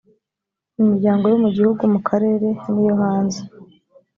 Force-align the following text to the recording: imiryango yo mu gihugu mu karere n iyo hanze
imiryango 0.81 1.23
yo 1.31 1.37
mu 1.43 1.49
gihugu 1.55 1.81
mu 1.93 1.99
karere 2.07 2.47
n 2.71 2.73
iyo 2.83 2.93
hanze 3.01 3.39